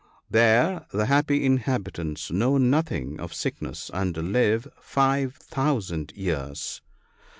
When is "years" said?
6.15-6.81